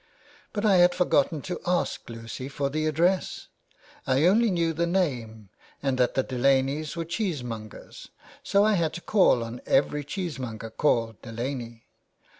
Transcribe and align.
But 0.51 0.65
I 0.65 0.77
had 0.77 0.95
forgotten 0.95 1.43
to 1.43 1.61
ask 1.63 2.09
Lucy 2.09 2.49
for 2.49 2.71
the 2.71 2.87
address. 2.87 3.49
I 4.07 4.25
only 4.25 4.49
knew 4.49 4.73
the 4.73 4.87
name, 4.87 5.49
and 5.83 5.95
that 5.99 6.15
the 6.15 6.23
Delaneys 6.23 6.95
were 6.95 7.05
cheese 7.05 7.43
mongers, 7.43 8.09
so 8.41 8.65
I 8.65 8.73
had 8.73 8.93
to 8.93 9.01
call 9.01 9.43
on 9.43 9.61
every 9.67 10.03
cheese 10.03 10.39
monger 10.39 10.71
called 10.71 11.21
Delaney. 11.21 11.83